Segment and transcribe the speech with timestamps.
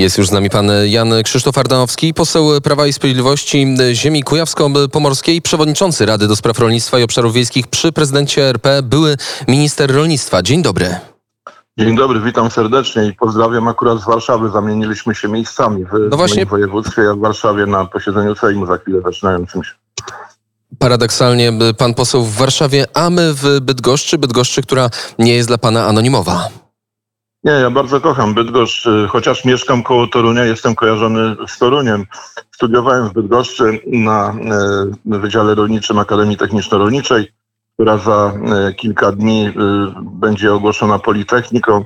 [0.00, 6.06] Jest już z nami pan Jan Krzysztof Ardanowski, poseł Prawa i Sprawiedliwości ziemi kujawsko-pomorskiej, przewodniczący
[6.06, 9.16] Rady do Spraw Rolnictwa i Obszarów Wiejskich przy prezydencie RP, były
[9.48, 10.42] minister rolnictwa.
[10.42, 10.96] Dzień dobry.
[11.78, 14.50] Dzień dobry, witam serdecznie i pozdrawiam akurat z Warszawy.
[14.50, 18.78] Zamieniliśmy się miejscami w No właśnie- moim województwie, ja w Warszawie na posiedzeniu Sejmu za
[18.78, 19.70] chwilę zaczynającym się.
[20.78, 25.58] Paradoksalnie y, pan poseł w Warszawie, a my w Bydgoszczy, Bydgoszczy, która nie jest dla
[25.58, 26.48] pana anonimowa.
[27.44, 32.06] Nie, ja bardzo kocham Bydgoszcz, y, chociaż mieszkam koło Torunia, jestem kojarzony z Toruniem.
[32.50, 34.34] Studiowałem w Bydgoszczy na
[35.06, 37.32] e, Wydziale Rolniczym Akademii Techniczno-Rolniczej,
[37.74, 38.32] która za
[38.68, 39.52] e, kilka dni
[40.02, 41.84] będzie ogłoszona Politechniką.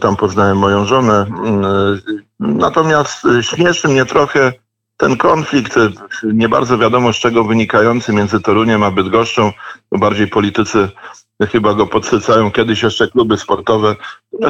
[0.00, 1.26] Tam poznałem moją żonę.
[2.40, 4.52] Natomiast śmieszy mnie trochę
[4.96, 5.74] ten konflikt,
[6.22, 9.52] nie bardzo wiadomo z czego wynikający między Toruniem a Bydgoszczą,
[9.92, 10.88] bo bardziej politycy
[11.52, 12.50] chyba go podsycają.
[12.50, 13.96] Kiedyś jeszcze kluby sportowe.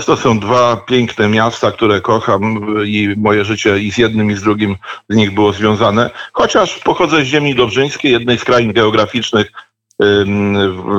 [0.07, 4.43] To są dwa piękne miasta, które kocham i moje życie i z jednym i z
[4.43, 4.77] drugim
[5.09, 6.11] z nich było związane.
[6.33, 9.53] Chociaż pochodzę z ziemi dobrzyńskiej, jednej z krain geograficznych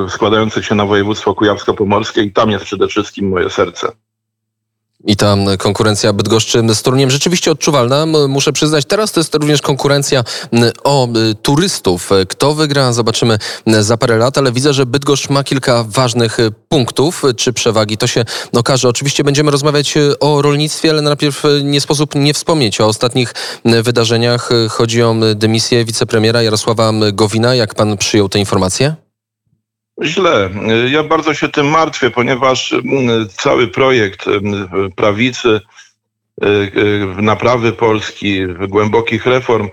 [0.09, 3.91] składających się na województwo kujawsko-pomorskie i tam jest przede wszystkim moje serce.
[5.05, 8.05] I ta konkurencja Bydgoszczy z Toruniem rzeczywiście odczuwalna.
[8.27, 10.23] Muszę przyznać, teraz to jest również konkurencja
[10.83, 11.07] o
[11.41, 12.09] turystów.
[12.29, 17.23] Kto wygra, zobaczymy za parę lat, ale widzę, że Bydgoszcz ma kilka ważnych y, punktów
[17.37, 17.97] czy przewagi.
[17.97, 18.89] To się okaże.
[18.89, 23.33] Oczywiście będziemy rozmawiać y, o rolnictwie, ale najpierw y, nie sposób nie wspomnieć o ostatnich
[23.65, 24.49] wydarzeniach.
[24.69, 27.55] Chodzi o dymisję wicepremiera Jarosława Gowina.
[27.55, 29.04] Jak pan przyjął te informacje?
[30.03, 30.49] Źle.
[30.89, 35.61] Ja bardzo się tym martwię, ponieważ mm, cały projekt mm, prawicy,
[36.43, 39.69] y, y, naprawy Polski, głębokich reform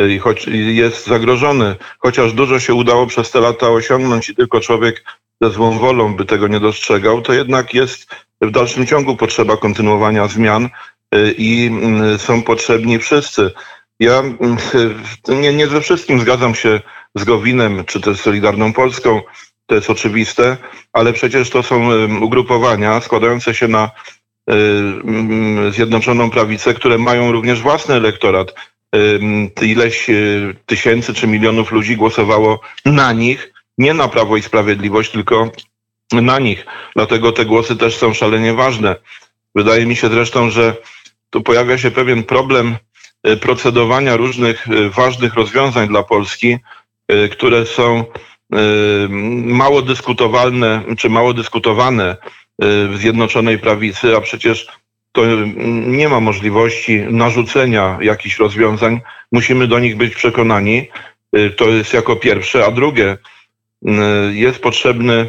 [0.00, 5.04] y, choć jest zagrożony, chociaż dużo się udało przez te lata osiągnąć i tylko człowiek
[5.40, 10.28] ze złą wolą by tego nie dostrzegał, to jednak jest w dalszym ciągu potrzeba kontynuowania
[10.28, 10.68] zmian
[11.38, 13.50] i mm, są potrzebni wszyscy.
[14.00, 14.22] Ja
[15.28, 16.80] nie, nie ze wszystkim zgadzam się
[17.14, 19.22] z Gowinem, czy też Solidarną Polską,
[19.68, 20.56] to jest oczywiste,
[20.92, 21.90] ale przecież to są
[22.20, 23.90] ugrupowania składające się na
[24.46, 28.54] em, Zjednoczoną Prawicę, które mają również własny elektorat.
[29.62, 30.14] Ileś e,
[30.66, 35.50] tysięcy czy milionów ludzi głosowało na nich, nie na Prawo i Sprawiedliwość, tylko
[36.12, 36.66] na nich.
[36.96, 38.96] Dlatego te głosy też są szalenie ważne.
[39.54, 40.76] Wydaje mi się zresztą, że
[41.30, 42.76] tu pojawia się pewien problem
[43.22, 46.58] e, procedowania różnych e, ważnych rozwiązań dla Polski,
[47.08, 48.04] e, które są e,
[49.44, 52.16] mało dyskutowalne, czy mało dyskutowane e,
[52.88, 54.66] w Zjednoczonej Prawicy, a przecież
[55.12, 55.22] to
[55.86, 59.00] nie ma możliwości narzucenia jakichś rozwiązań.
[59.32, 60.88] Musimy do nich być przekonani.
[61.32, 62.64] E, To jest jako pierwsze.
[62.66, 63.16] A drugie,
[63.84, 65.28] mm, jest potrzebny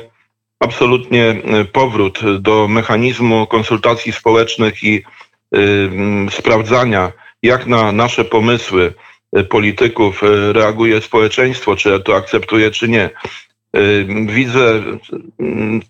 [0.59, 1.35] absolutnie
[1.73, 5.03] powrót do mechanizmu konsultacji społecznych i
[5.55, 5.89] y,
[6.31, 7.11] sprawdzania,
[7.43, 9.08] jak na nasze pomysły y,
[9.49, 13.09] polityków y, reaguje społeczeństwo, czy to akceptuje, czy nie.
[13.77, 14.83] Y, Widzę
[15.39, 15.81] mm,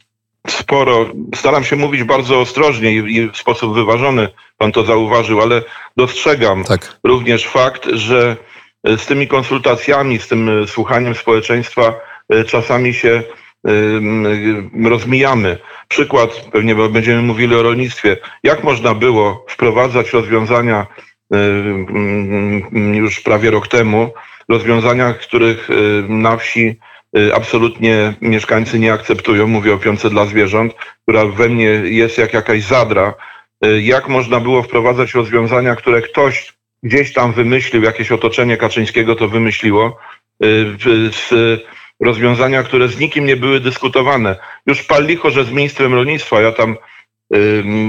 [0.48, 1.06] sporo,
[1.36, 4.28] staram się mówić bardzo ostrożnie i w sposób wyważony,
[4.58, 5.62] pan to zauważył, ale
[5.98, 7.00] dostrzegam Tak.
[7.04, 8.38] również fakt, że
[8.84, 11.94] e, z tymi konsultacjami, z tym e, słuchaniem społeczeństwa
[12.30, 13.24] e, czasami się
[13.68, 15.58] e, rozmijamy.
[15.88, 18.18] Przykład, pewnie będziemy mówili o rolnictwie.
[18.44, 21.09] Jak można było wprowadzać rozwiązania e,
[22.94, 24.14] już prawie rok temu,
[24.50, 25.74] rozwiązania, których e,
[26.12, 26.76] na wsi
[27.18, 29.48] e, absolutnie mieszkańcy nie akceptują.
[29.48, 30.74] Mówię o piące dla zwierząt,
[31.04, 33.14] która we mnie jest jak jakaś zadra.
[33.82, 36.54] Jak można było wprowadzać rozwiązania, które ktoś
[36.84, 39.98] gdzieś tam wymyślił, jakieś otoczenie Kaczyńskiego to wymyśliło,
[40.44, 40.66] y,
[41.12, 41.34] z
[42.00, 44.36] rozwiązania, które z nikim nie były dyskutowane.
[44.66, 46.78] Już pal licho, że z ministrem rolnictwa, ja tam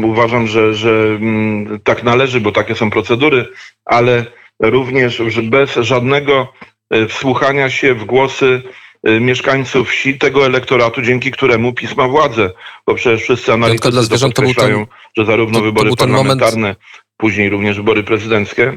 [0.04, 3.48] uważam, że, że ym, tak należy, bo takie są procedury,
[3.84, 4.26] ale
[4.60, 6.52] również że bez żadnego
[6.94, 8.62] y, wsłuchania się w głosy
[9.08, 12.50] y, mieszkańców wsi, tego elektoratu, dzięki któremu PiS ma władzę.
[12.86, 14.86] Bo przecież wszyscy analitycy dla to zwierząt to podkreślają,
[15.16, 16.76] że zarówno to- to wybory był ten moment- parlamentarne,
[17.16, 18.76] później również wybory prezydenckie,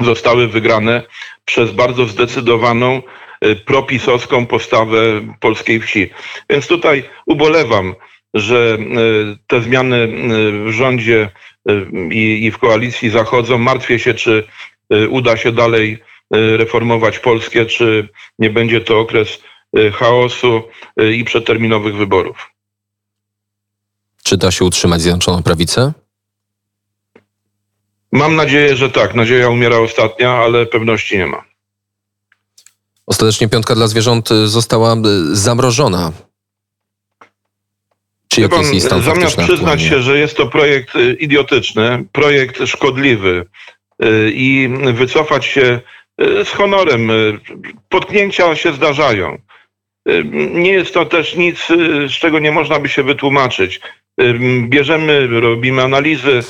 [0.00, 1.02] zostały wygrane
[1.44, 3.02] przez bardzo zdecydowaną
[3.44, 4.98] y, propisowską postawę
[5.40, 6.10] polskiej wsi.
[6.50, 7.94] Więc tutaj ubolewam,
[8.34, 10.08] że y, te zmiany y,
[10.64, 11.30] w rządzie
[11.70, 13.58] y, i w koalicji zachodzą.
[13.58, 14.46] Martwię się, czy
[15.10, 15.98] uda się dalej
[16.32, 19.42] reformować Polskę, czy nie będzie to okres
[19.92, 20.62] chaosu
[21.14, 22.50] i przedterminowych wyborów.
[24.22, 25.92] Czy da się utrzymać Zjednoczoną Prawicę?
[28.12, 29.14] Mam nadzieję, że tak.
[29.14, 31.44] Nadzieja umiera ostatnia, ale pewności nie ma.
[33.06, 34.96] Ostatecznie piątka dla zwierząt została
[35.32, 36.12] zamrożona.
[38.32, 42.66] Czy jaki jest jej stan zamiast przyznać się, że jest to projekt y, idiotyczny, projekt
[42.66, 43.46] szkodliwy
[44.04, 45.80] y, i wycofać się
[46.22, 47.10] y, z honorem,
[47.88, 49.38] potknięcia się zdarzają.
[50.52, 51.66] Nie jest to też nic,
[52.08, 53.80] z czego nie można by się wytłumaczyć.
[54.68, 56.40] Bierzemy, robimy analizy.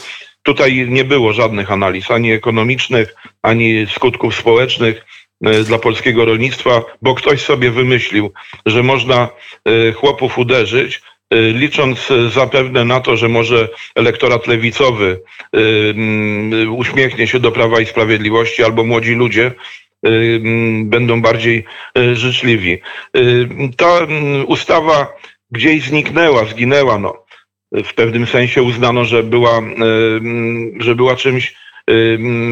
[0.42, 5.04] Tutaj nie było żadnych analiz, ani ekonomicznych, ani skutków społecznych
[5.64, 8.32] dla polskiego rolnictwa, bo ktoś sobie wymyślił,
[8.66, 9.28] że można
[9.94, 11.02] chłopów uderzyć,
[11.34, 15.20] licząc y, zapewne na to, że może elektorat lewicowy
[15.56, 15.60] y,
[15.96, 19.52] mm, uśmiechnie się do Prawa i Sprawiedliwości albo młodzi ludzie
[20.06, 21.64] y, mm, będą bardziej
[21.98, 22.78] y, życzliwi.
[23.16, 25.16] Y, Ta mm, ustawa
[25.50, 26.98] gdzieś zniknęła, zginęła.
[26.98, 27.24] No.
[27.72, 29.62] W pewnym sensie uznano, że była, y,
[30.80, 31.69] że była czymś y,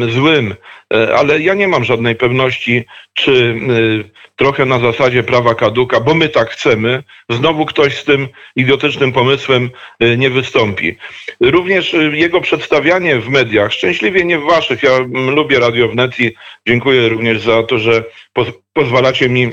[0.09, 0.55] złym,
[0.93, 6.13] Y, ale ja nie mam żadnej pewności, czy y, trochę na zasadzie prawa kaduka, bo
[6.13, 9.69] my tak chcemy, znowu ktoś z tym idiotycznym pomysłem
[10.03, 10.95] y, nie wystąpi.
[11.41, 16.19] Również y, jego przedstawianie w mediach, szczęśliwie nie w waszych, ja mm, lubię Radio Wnet
[16.19, 16.35] i
[16.67, 18.03] dziękuję również za to, że
[18.33, 19.49] poz- pozwalacie mi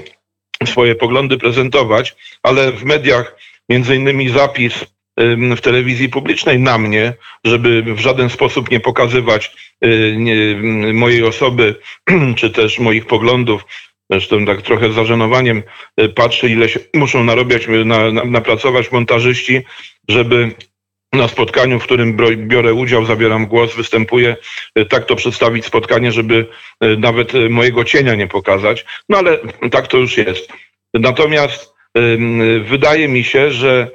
[0.65, 3.37] swoje poglądy prezentować, ale w mediach
[3.69, 4.96] między innymi zapis
[5.57, 7.13] w telewizji publicznej na mnie,
[7.45, 10.61] żeby w żaden sposób nie pokazywać y,
[10.95, 11.75] mojej osoby,
[12.39, 13.65] czy też moich poglądów.
[14.11, 15.63] Zresztą tak trochę z zażenowaniem
[16.01, 19.63] y, patrzę, ile się muszą narobiać, y, na, na, napracować montażyści,
[20.09, 20.51] żeby
[21.13, 24.37] na spotkaniu, w którym biorę udział, zabieram głos, występuję,
[24.89, 26.47] tak to przedstawić spotkanie, żeby
[26.99, 28.85] nawet mojego cienia nie pokazać.
[29.09, 29.39] No ale
[29.71, 30.53] tak to już jest.
[30.95, 31.75] Natomiast
[32.65, 33.91] wydaje mi się, że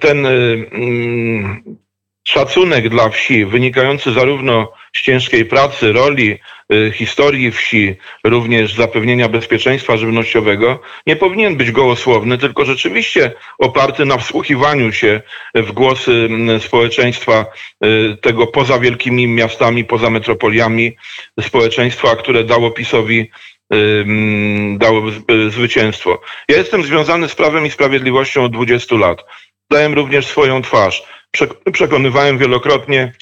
[0.00, 1.76] ten y, mm,
[2.24, 6.38] szacunek dla wsi, wynikający zarówno z ciężkiej pracy, roli,
[6.72, 14.18] y, historii wsi, również zapewnienia bezpieczeństwa żywnościowego, nie powinien być gołosłowny, tylko rzeczywiście oparty na
[14.18, 15.20] wsłuchiwaniu się
[15.54, 17.46] w głosy mm, społeczeństwa
[17.84, 20.96] y, tego poza wielkimi miastami, poza metropoliami,
[21.40, 23.30] społeczeństwa, które dało PiSowi
[23.74, 26.20] ym, dało y, zwycięstwo.
[26.48, 29.24] Ja jestem związany z Prawem i Sprawiedliwością od 20 lat.
[29.70, 31.02] Dałem również swoją twarz.
[31.36, 33.12] Przek- Przekonywałem wielokrotnie,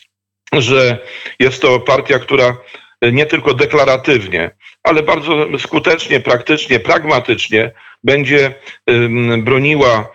[0.52, 0.98] że
[1.38, 2.56] jest to partia, która
[3.12, 4.50] nie tylko deklaratywnie,
[4.82, 7.72] ale bardzo skutecznie, praktycznie, pragmatycznie
[8.04, 8.54] będzie
[9.38, 10.08] broniła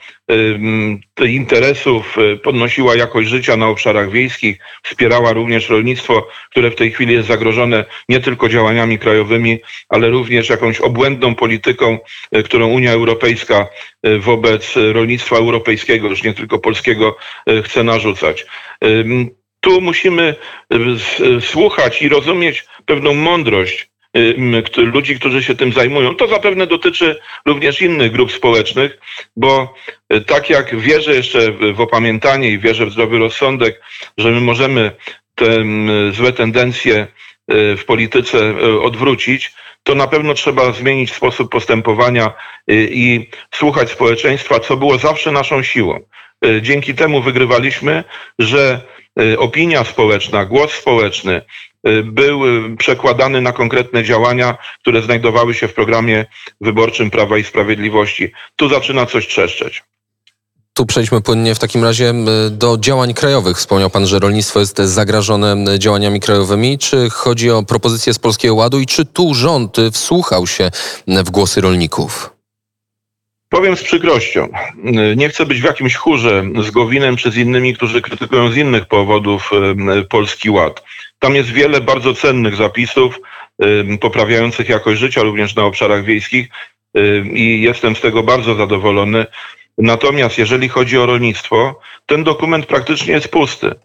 [1.28, 7.14] interesów, y, podnosiła jakość życia na obszarach wiejskich, wspierała również rolnictwo, które w tej chwili
[7.14, 9.60] jest zagrożone nie tylko działaniami krajowymi,
[9.90, 11.98] ale również jakąś obłędną polityką,
[12.36, 13.68] y, którą Unia Europejska
[14.08, 17.18] y, wobec rolnictwa europejskiego, już nie tylko polskiego,
[17.64, 18.46] chce narzucać.
[19.60, 20.36] Tu musimy
[20.74, 24.36] y, y, słuchać i rozumieć pewną mądrość y,
[24.78, 26.16] ludzi, którzy się tym zajmują.
[26.16, 29.00] To zapewne dotyczy również innych grup społecznych,
[29.36, 29.74] bo
[30.28, 33.82] tak jak wierzę jeszcze w opamiętanie i wierzę w zdrowy rozsądek,
[34.18, 34.92] że my możemy
[35.36, 35.64] te
[36.12, 37.08] złe tendencje
[37.78, 39.54] w polityce odwrócić,
[39.84, 42.34] to na pewno trzeba zmienić sposób postępowania
[42.68, 46.00] i słuchać społeczeństwa, co było zawsze naszą siłą.
[46.62, 48.04] Dzięki temu wygrywaliśmy,
[48.40, 48.82] że
[49.38, 51.42] opinia społeczna, głos społeczny
[51.88, 56.26] y, był y, przekładany na konkretne działania, które znajdowały się w programie
[56.62, 58.32] wyborczym Prawa i Sprawiedliwości.
[58.56, 59.84] Tu zaczyna coś trzeszczeć.
[60.74, 62.14] Tu przejdźmy płynnie w takim razie
[62.52, 63.58] do działań krajowych.
[63.58, 66.78] Wspomniał pan, że rolnictwo jest zagrożone m, działaniami krajowymi.
[66.78, 70.72] Czy chodzi o propozycje z Polskiego Ładu i czy tu rząd y, wsłuchał się
[71.08, 72.39] w głosy rolników?
[73.50, 74.48] Powiem z przykrością,
[75.16, 78.86] nie chcę być w jakimś chórze z Gowinem czy z innymi, którzy krytykują z innych
[78.86, 79.52] powodów
[80.10, 80.84] Polski Ład.
[81.20, 83.20] Tam jest wiele bardzo cennych zapisów
[84.02, 86.48] poprawiających jakość życia również na obszarach wiejskich
[87.34, 89.26] i jestem z tego bardzo zadowolony.
[89.78, 93.76] Natomiast jeżeli chodzi o rolnictwo, ten dokument praktycznie jest pusty.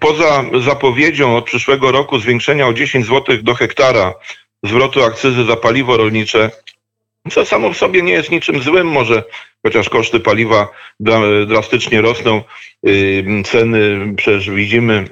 [0.00, 4.14] Poza zapowiedzią od przyszłego roku zwiększenia o 10 zł do hektara
[4.64, 6.50] zwrotu akcyzy za paliwo rolnicze,
[7.30, 9.24] co samo w sobie nie jest niczym złym, może
[9.66, 10.68] chociaż koszty paliwa
[11.00, 12.42] dra- drastycznie rosną,
[13.44, 15.08] ceny przecież widzimy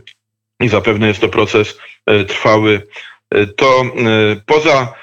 [0.60, 2.82] i zapewne jest to proces e, trwały,
[3.30, 3.86] e, to e,
[4.46, 4.94] poza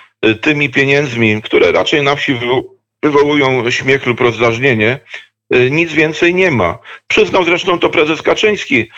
[0.42, 2.64] tymi pieniędzmi, które raczej na wsi wywo-
[3.04, 5.00] wywołują śmiech lub rozdrażnienie,
[5.72, 6.80] nic więcej nie ma.
[7.08, 8.90] Przyznał zresztą to prezes Kaczyński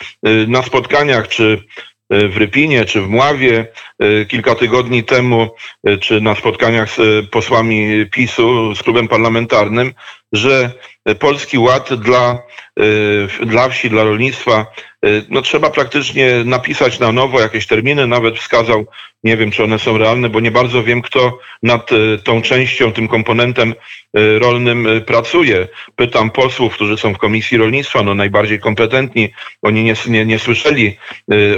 [0.48, 1.63] na spotkaniach, czy
[2.10, 3.68] w Rypinie, czy w Mławie
[4.00, 5.50] e, kilka tygodni temu,
[5.84, 9.94] e, czy na spotkaniach z e, posłami PiSu, z klubem parlamentarnym,
[10.34, 10.72] że
[11.20, 12.40] Polski Ład dla,
[13.42, 14.66] dla wsi, dla rolnictwa,
[15.30, 18.86] no trzeba praktycznie napisać na nowo jakieś terminy, nawet wskazał,
[19.24, 21.90] nie wiem czy one są realne, bo nie bardzo wiem, kto nad
[22.24, 23.76] tą częścią, tym komponentem
[24.40, 25.68] rolnym pracuje.
[25.96, 29.30] Pytam posłów, którzy są w Komisji Rolnictwa, no najbardziej kompetentni,
[29.62, 30.98] oni nie, nie, nie słyszeli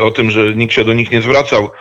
[0.01, 1.72] o tym, że nikt się do nich nie zwracał.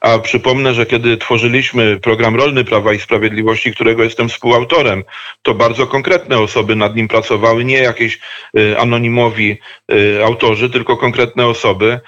[0.00, 5.04] A przypomnę, że kiedy tworzyliśmy program rolny Prawa i Sprawiedliwości, którego jestem współautorem,
[5.42, 8.18] to bardzo konkretne osoby nad nim pracowały, nie jakieś
[8.58, 9.58] y, anonimowi
[9.92, 12.00] y, autorzy, tylko konkretne osoby,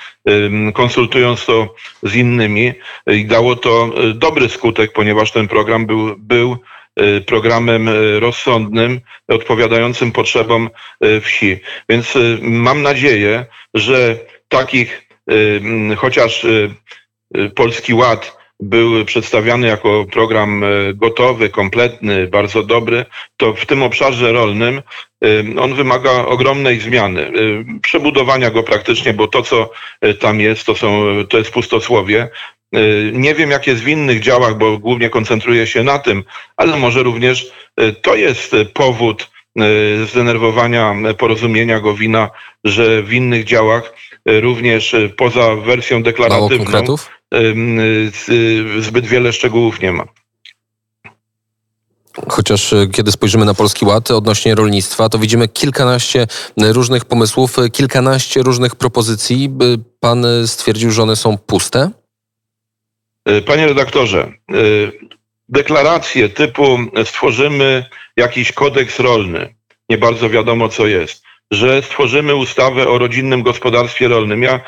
[0.75, 2.73] konsultując to z innymi
[3.07, 6.57] i dało to y, dobry skutek, ponieważ ten program był, był
[7.27, 7.89] programem
[8.19, 10.71] rozsądnym, odpowiadającym potrzebom
[11.21, 11.57] wsi.
[11.89, 14.17] Więc mam nadzieję, że
[14.49, 15.09] takich
[15.97, 16.47] chociaż
[17.55, 23.05] Polski Ład był przedstawiany jako program y, gotowy, kompletny, bardzo dobry,
[23.37, 24.83] to w tym obszarze rolnym
[25.25, 27.33] y, on wymaga ogromnej zmiany,
[27.83, 29.71] przebudowania go praktycznie, bo to, co
[30.21, 32.29] tam jest, to, są, to jest pustosłowie.
[33.13, 36.25] Nie wiem, jak jest w innych działach, bo głównie koncentruję się na tym,
[36.57, 37.53] ale może również
[38.03, 39.31] to jest powód
[40.05, 42.31] zdenerwowania porozumienia Gowina,
[42.65, 43.95] że w innych działach
[44.27, 46.97] również poza wersją deklaratywną
[48.81, 50.05] zbyt wiele szczegółów nie ma.
[52.29, 58.43] Chociaż e, kiedy spojrzymy na Polski Ład odnośnie rolnictwa, to widzimy kilkanaście różnych pomysłów, kilkanaście
[58.43, 59.51] różnych propozycji.
[60.01, 61.91] Pan stwierdził, że one są puste?
[63.47, 64.33] Panie redaktorze,
[65.49, 67.85] deklaracje typu stworzymy
[68.17, 69.55] jakiś kodeks rolny,
[69.89, 74.43] nie bardzo wiadomo co jest, że stworzymy ustawę o rodzinnym gospodarstwie rolnym.
[74.43, 74.61] Ja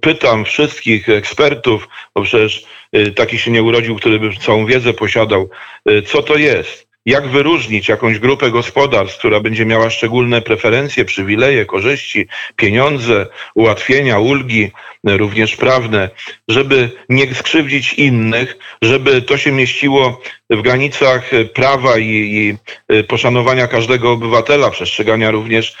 [0.00, 2.64] pytam wszystkich ekspertów, bo przecież
[2.96, 5.50] y, taki się nie urodził, który by całą wiedzę posiadał,
[5.90, 11.66] y, co to jest jak wyróżnić jakąś grupę gospodarstw, która będzie miała szczególne preferencje, przywileje,
[11.66, 14.70] korzyści, pieniądze, ułatwienia, ulgi,
[15.04, 16.10] również prawne,
[16.48, 24.12] żeby nie skrzywdzić innych, żeby to się mieściło w granicach prawa i, i poszanowania każdego
[24.12, 25.76] obywatela, przestrzegania również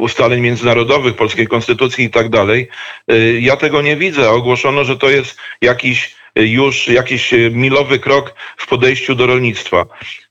[0.00, 2.68] ustaleń międzynarodowych, polskiej konstytucji i tak dalej.
[3.40, 4.30] Ja tego nie widzę.
[4.30, 9.86] Ogłoszono, że to jest jakiś już jakiś e, milowy krok w podejściu do rolnictwa.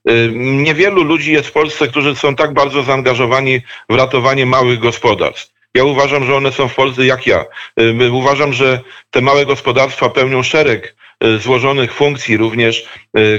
[0.07, 5.55] E, niewielu ludzi jest w Polsce, którzy są tak bardzo zaangażowani w ratowanie małych gospodarstw.
[5.73, 7.45] Ja uważam, że one są w Polsce jak ja.
[7.77, 8.81] E, uważam, że
[9.11, 10.95] te małe gospodarstwa pełnią szereg
[11.39, 12.89] złożonych funkcji, również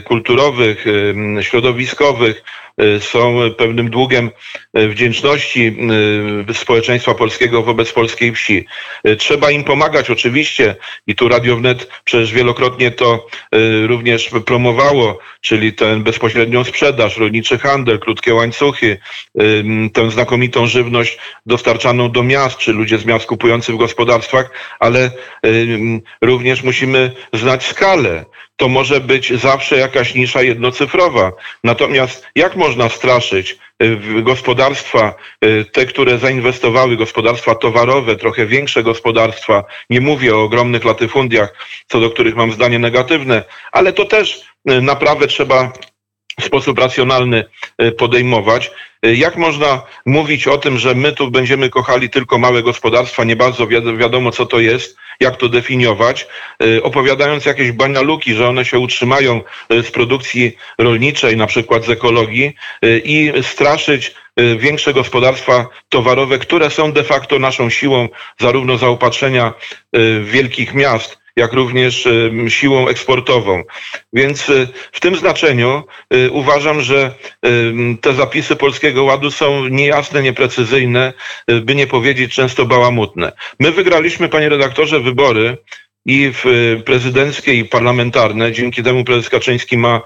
[0.05, 0.85] kulturowych,
[1.41, 2.45] środowiskowych,
[3.01, 4.31] są pewnym długiem
[4.79, 5.77] y, wdzięczności
[6.51, 8.67] y, społeczeństwa polskiego wobec polskiej wsi.
[9.19, 13.27] Trzeba im pomagać oczywiście i tu Radio Wnet przecież wielokrotnie to
[13.87, 18.99] również promowało, czyli tę bezpośrednią sprzedaż, rolniczy handel, krótkie łańcuchy,
[19.93, 25.11] tę znakomitą żywność dostarczaną do miast, czy ludzie z miast kupujący w gospodarstwach, ale
[26.21, 28.25] również musimy znać skalę
[28.57, 31.33] to może być zawsze jakaś nisza jednocyfrowa.
[31.65, 39.65] Natomiast jak można straszyć y, gospodarstwa, y, te, które zainwestowały, gospodarstwa towarowe, trochę większe gospodarstwa,
[39.91, 41.55] nie mówię o ogromnych latyfundiach,
[41.89, 45.73] co do których mam zdanie negatywne, ale to też y, naprawę trzeba
[46.41, 47.45] w sposób racjonalny
[47.99, 48.71] podejmować.
[49.03, 53.67] Jak można mówić o tym, że my tu będziemy kochali tylko małe gospodarstwa, nie bardzo
[53.97, 56.27] wiadomo co to jest, jak to definiować,
[56.63, 59.41] y, opowiadając jakieś banialuki, że one się utrzymają
[59.73, 62.53] y, z produkcji rolniczej, na przykład z ekologii
[62.85, 64.15] y, i straszyć
[64.59, 68.09] większe gospodarstwa towarowe, które są de facto naszą siłą
[68.39, 69.55] zarówno zaopatrzenia
[70.25, 72.09] wielkich miast, jak również
[72.49, 73.63] siłą eksportową.
[74.13, 74.53] Więc
[74.93, 75.83] w tym znaczeniu
[76.31, 77.15] uważam, że
[78.01, 81.13] te zapisy Polskiego Ładu są niejasne, nieprecyzyjne,
[81.63, 83.33] by nie powiedzieć często bałamutne.
[83.61, 85.59] My wygraliśmy, panie redaktorze, wybory
[86.07, 86.33] i
[86.85, 88.53] prezydenckie i parlamentarne.
[88.53, 90.01] Dzięki temu prezes Kaczyński ma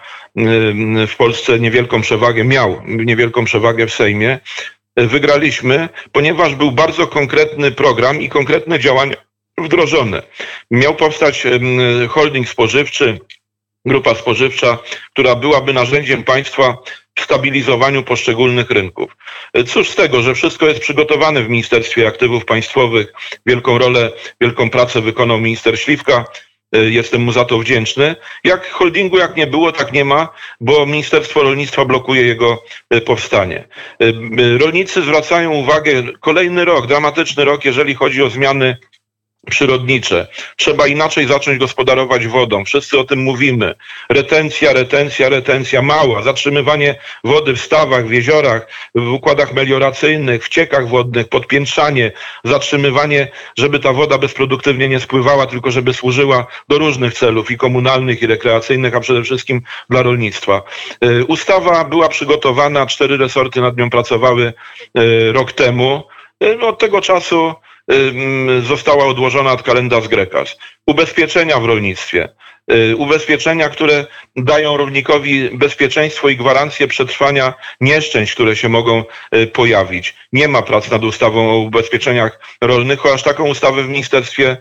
[1.09, 4.39] w Polsce niewielką przewagę, miał niewielką przewagę w Sejmie.
[4.97, 9.17] Wygraliśmy, ponieważ był bardzo konkretny program i konkretne działania
[9.62, 10.23] wdrożone.
[10.71, 11.47] Miał powstać
[12.09, 13.19] holding spożywczy,
[13.85, 14.79] grupa spożywcza,
[15.12, 16.79] która byłaby narzędziem państwa
[17.14, 19.17] w stabilizowaniu poszczególnych rynków.
[19.67, 23.12] Cóż z tego, że wszystko jest przygotowane w Ministerstwie Aktywów Państwowych.
[23.47, 26.25] Wielką rolę, wielką pracę wykonał minister Śliwka.
[26.73, 28.17] Jestem mu za to wdzięczny.
[28.45, 30.29] Jak holdingu, jak nie było, tak nie ma,
[30.61, 33.69] bo Ministerstwo Rolnictwa blokuje jego e, powstanie.
[33.99, 38.76] E, rolnicy zwracają uwagę, kolejny rok, dramatyczny rok, jeżeli chodzi o zmiany
[39.51, 40.27] przyrodnicze.
[40.57, 42.65] Trzeba inaczej zacząć gospodarować wodą.
[42.65, 43.75] Wszyscy o tym mówimy.
[44.09, 46.23] Retencja, retencja, retencja mała.
[46.23, 46.95] Zatrzymywanie
[47.25, 52.13] wody w stawach, w jeziorach, w układach melioracyjnych, w ciekach wodnych, podpiętrzanie,
[52.45, 53.29] zatrzymywanie,
[53.59, 58.27] żeby ta woda bezproduktywnie nie spływała, tylko żeby służyła do różnych celów i komunalnych, i
[58.27, 60.63] rekreacyjnych, a przede wszystkim dla rolnictwa.
[61.05, 64.53] Y, Ustawa była przygotowana, cztery resorty nad nią pracowały
[64.99, 66.03] y, rok temu.
[66.45, 67.55] Y, no, Od tego czasu
[68.63, 70.57] została odłożona od kalendarz Grekas.
[70.87, 72.29] Ubezpieczenia w rolnictwie.
[72.97, 74.07] Ubezpieczenia, które
[74.37, 79.05] dają rolnikowi bezpieczeństwo i gwarancję przetrwania nieszczęść, które się mogą
[79.35, 80.15] y, pojawić.
[80.33, 84.57] Nie ma prac nad ustawą o ubezpieczeniach rolnych, chociaż taką ustawę w Ministerstwie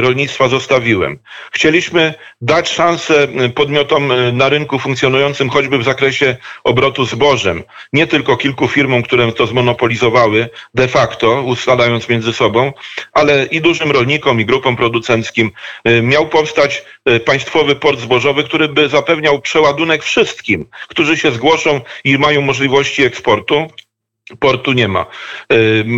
[0.00, 1.18] Rolnictwa zostawiłem.
[1.52, 7.62] Chcieliśmy dać szansę y, podmiotom y, na rynku funkcjonującym choćby w zakresie obrotu zbożem.
[7.92, 12.72] Nie tylko kilku firmom, które to zmonopolizowały de facto, ustalając między sobą,
[13.12, 15.50] ale i dużym rolnikom, i grupom producenckim.
[15.88, 21.80] Y, Miał powstać y, państwowy port zbożowy, który by zapewniał przeładunek wszystkim, którzy się zgłoszą
[22.04, 23.70] i mają możliwości eksportu.
[24.40, 25.06] Portu nie ma.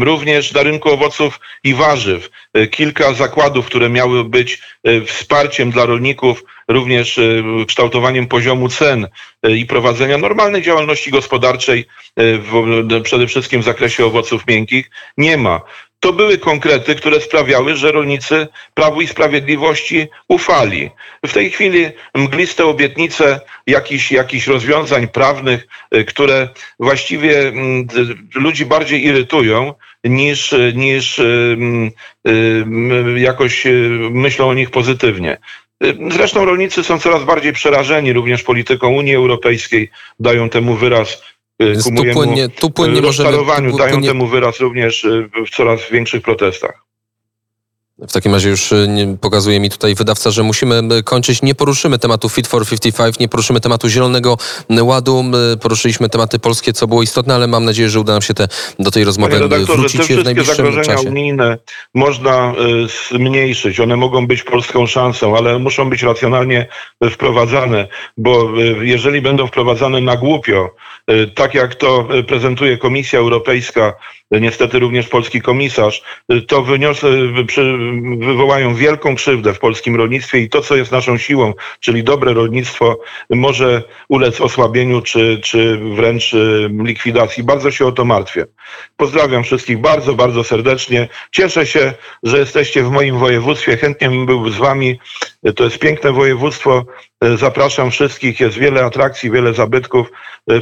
[0.02, 5.86] Również na rynku owoców i warzyw y, kilka zakładów, które miały być y, wsparciem dla
[5.86, 9.08] rolników, również y, kształtowaniem poziomu cen
[9.48, 11.84] i prowadzenia normalnej działalności gospodarczej,
[12.16, 15.60] w, przede wszystkim w zakresie owoców miękkich, nie ma.
[16.00, 20.90] To były konkrety, które sprawiały, że rolnicy Prawu i Sprawiedliwości ufali.
[21.26, 26.48] W tej chwili mgliste obietnice jakichś, jakichś rozwiązań prawnych, y, które
[26.80, 27.86] właściwie mm,
[28.34, 29.74] ludzi bardziej irytują
[30.04, 31.56] niż, niż y,
[32.28, 32.64] y,
[33.20, 33.64] jakoś
[34.10, 35.38] myślą o nich pozytywnie.
[36.10, 39.90] Zresztą rolnicy są coraz bardziej przerażeni również polityką Unii Europejskiej,
[40.20, 41.22] dają temu wyraz
[41.60, 43.30] Więc ku tu mojemu płynnie, tu płynnie możemy...
[43.30, 46.87] rozczarowaniu, tu dają płynnie- temu wyraz również y, w coraz większych protestach.
[47.98, 48.88] W takim razie już y,
[49.20, 51.42] pokazuje mi tutaj wydawca, że musimy y, kończyć.
[51.42, 54.38] Nie poruszymy tematu Fit for 55, nie poruszymy tematu Zielonego
[54.82, 55.24] Ładu.
[55.60, 58.90] Poruszyliśmy tematy polskie, co było istotne, ale mam nadzieję, że uda nam się te, do
[58.90, 61.08] tej rozmowy y, redaktorze, te wrócić w najbliższym zagrożenia czasie.
[61.08, 61.58] unijne
[61.94, 62.54] można
[63.10, 63.80] zmniejszyć.
[63.80, 66.66] One mogą być polską szansą, ale muszą być racjonalnie
[67.10, 68.50] wprowadzane, bo
[68.80, 70.74] jeżeli będą wprowadzane na głupio,
[71.34, 73.94] tak jak to prezentuje Komisja Europejska,
[74.30, 77.32] niestety również polski komisarz, y, to wyniosę, y,
[78.18, 83.00] wywołają wielką krzywdę w polskim rolnictwie i to, co jest naszą siłą, czyli dobre rolnictwo,
[83.30, 87.42] może ulec osłabieniu czy, czy wręcz y, likwidacji.
[87.42, 88.46] Bardzo się o to martwię.
[88.96, 91.08] Pozdrawiam wszystkich bardzo, bardzo serdecznie.
[91.30, 93.76] Cieszę się, że jesteście w moim województwie.
[93.76, 94.98] Chętnie bym był z wami.
[95.56, 96.84] To jest piękne województwo.
[97.38, 98.40] Zapraszam wszystkich.
[98.40, 100.10] Jest wiele atrakcji, wiele zabytków.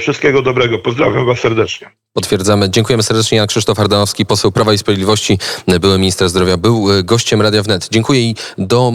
[0.01, 0.79] Wszystkiego dobrego.
[0.79, 1.91] Pozdrawiam was serdecznie.
[2.13, 2.71] Potwierdzamy.
[2.71, 3.39] Dziękujemy serdecznie.
[3.39, 5.39] Jan Krzysztof Ardanowski, poseł Prawa i Sprawiedliwości,
[5.81, 7.89] były minister zdrowia, był gościem Radia Wnet.
[7.89, 8.93] Dziękuję i do,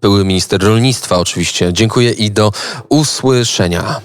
[0.00, 1.72] były minister rolnictwa oczywiście.
[1.72, 2.52] Dziękuję i do
[2.88, 4.00] usłyszenia.